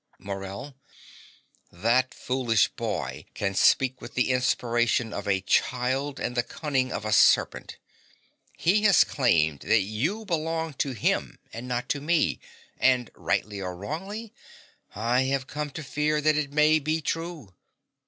MORELL. 0.17 0.73
That 1.71 2.11
foolish 2.15 2.69
boy 2.69 3.25
can 3.35 3.53
speak 3.53 4.01
with 4.01 4.15
the 4.15 4.31
inspiration 4.31 5.13
of 5.13 5.27
a 5.27 5.41
child 5.41 6.19
and 6.19 6.35
the 6.35 6.41
cunning 6.41 6.91
of 6.91 7.05
a 7.05 7.13
serpent. 7.13 7.77
He 8.57 8.81
has 8.81 9.03
claimed 9.03 9.59
that 9.59 9.81
you 9.81 10.25
belong 10.25 10.73
to 10.79 10.93
him 10.93 11.37
and 11.53 11.67
not 11.67 11.87
to 11.89 12.01
me; 12.01 12.39
and, 12.79 13.11
rightly 13.13 13.61
or 13.61 13.75
wrongly, 13.75 14.33
I 14.95 15.21
have 15.25 15.45
come 15.45 15.69
to 15.69 15.83
fear 15.83 16.19
that 16.19 16.35
it 16.35 16.51
may 16.51 16.79
be 16.79 16.99
true. 17.01 17.53